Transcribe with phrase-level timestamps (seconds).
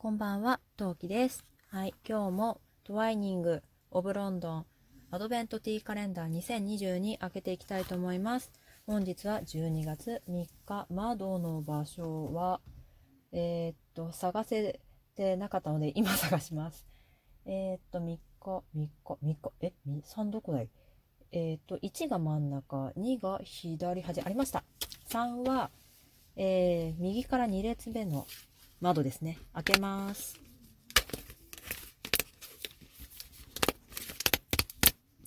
[0.00, 1.44] こんばんは、トウキです。
[1.70, 4.66] はい、今日もトワイニング・オブ・ロンドン
[5.10, 8.52] アドベントティーカレンダー2020開けていきたいと思います。
[8.86, 12.60] 本日は12月3日、窓の場所は、
[13.32, 14.78] えーっと、探せ
[15.16, 16.86] てなかったので今探します。
[17.44, 20.68] えーっと、3日、3日、3日、え、3どこだい？
[21.32, 24.62] えーっと、1が真ん中、2が左端、ありました。
[25.08, 25.72] 3は、
[26.36, 28.28] えー右から2列目の
[28.80, 29.38] 窓ですね。
[29.54, 30.38] 開けます。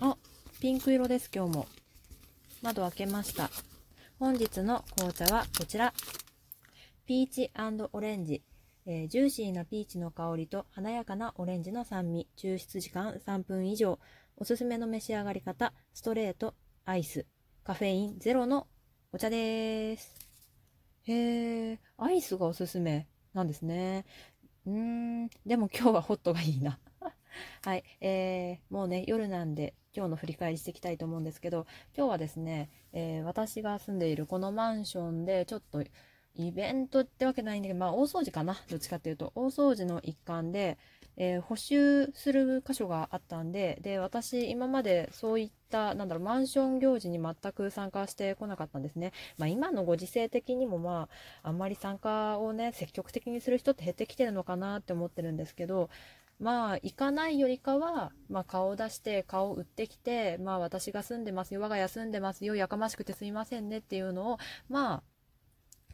[0.00, 0.16] あ、
[0.60, 1.66] ピンク色です、今日も。
[2.62, 3.50] 窓開けました。
[4.20, 5.92] 本日の紅茶はこちら。
[7.04, 7.50] ピーチ
[7.92, 8.42] オレンジ。
[8.86, 12.28] えージューシーなピーチの香りと華やかなオレンジの酸味。
[12.36, 13.98] 抽出時間3分以上。
[14.36, 15.72] おすすめの召し上がり方。
[15.94, 16.54] ストレート、
[16.84, 17.26] アイス、
[17.64, 18.68] カフェインゼロの
[19.12, 20.14] お茶です。
[21.08, 24.04] へー、アイスがおすすめなんですね。
[24.66, 24.74] うー
[25.26, 26.78] ん、でも今日はホットがいいな。
[27.64, 31.66] はい、えー、もうね、夜なんで、今日の振り返りしていきたいと思うんですけど、
[31.96, 35.82] 今日はですね、えー私が住んでいるこのマンションで、ちょっと
[36.34, 40.78] イベントってわけないんだけど、まあ大掃除かな、どっちかっていうと、大掃除の一環で、
[41.16, 49.12] えー補修する箇所があったんで、で、私、今までそういった、なんだろう、マンション行事に全く参加してこなかったんですね。
[49.38, 51.08] まあ今のご時世的にもま
[51.42, 55.90] あ、あんまり参加をね、積極的にする人って減ってきてるのかなって思ってるんですけど、
[56.40, 65.02] まあ、行かないよりかは、まあ、顔を出して、顔を売ってきて、まあ、私が住んでますよ、我が家住んでますよ、やかましくてすいませんねっていうのを、まあ、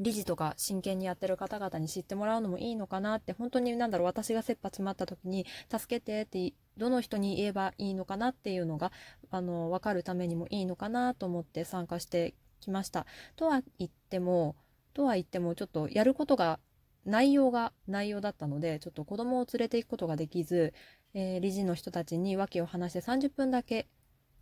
[0.00, 8.92] 理事とか真剣にやってる方々に知ってもらうのもいいのかなって、本当になんだろう、私が切羽詰まった時に、助けてって、どの人に言えばいいのかなっていうのが、
[9.30, 13.06] あの、わかるためにもいいのかなと思って参加してきました。
[13.36, 14.56] とは言っても、
[14.94, 16.60] とは言っても、ちょっとやることが
[17.04, 20.72] 内容が内容だったので、ちょっと子供を連れて行くことができず、
[21.12, 23.88] えー理事の人たちに訳を話して30分だけ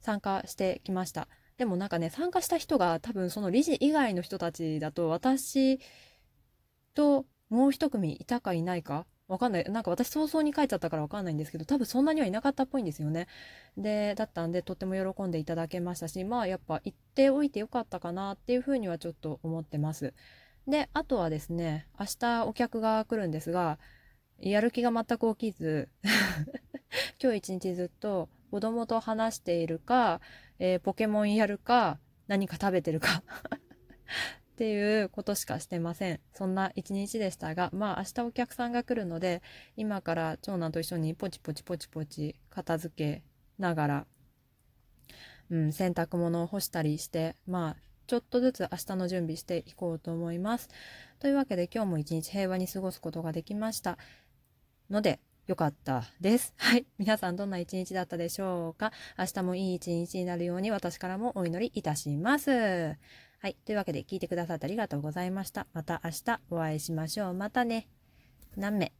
[0.01, 1.29] 参加してきました。
[1.59, 5.81] でもなんかね、参加した人が多分その理事以外の人たちだと私
[6.95, 9.07] ともう一組いたかいないか？
[9.27, 9.65] わかんない。
[9.65, 13.27] なんか私早々に書いちゃったからわかんないんですけど、多分そんなにはいなかったっぽいんですよね。
[13.77, 20.15] で、だったんでとっても喜んでいただけましたし、まあやっぱ行っておいてよかったかなっていうふうにはちょっと思ってます。
[20.67, 23.79] で、あとはですね、明日お客が来るんですが、
[24.39, 25.89] やる気が全く起きず、
[27.23, 30.21] 今日一日ずっと子供と話しているか、
[30.59, 33.23] えーポケモンやるか、何か食べてるか
[34.53, 36.21] っていうことしかしてません。
[36.35, 39.43] そんな一日でしたが、まあ明日お客さんが来るので、
[39.77, 43.23] 今から長男と一緒にポチポチポチポチ片付け
[43.59, 44.07] ながら、
[45.51, 50.69] うん、洗濯物を干したりして、まあちょっとずつ明日の準備していこうと思います。
[51.21, 53.99] というわけで今日も一日平和に過ごすことができました。
[54.91, 56.53] ので、よかったです。
[56.61, 56.87] はい。
[56.99, 58.93] 皆さんどんな一日だったでしょうか？
[59.19, 62.51] 明日もいい一日になるように私からもお祈りいたします。
[62.51, 63.57] はい。
[63.65, 65.67] というわけで聞いてくださってありがとうございました。
[65.73, 67.35] また明日お会いしましょう。
[67.35, 67.89] またね。
[68.57, 68.98] 何名？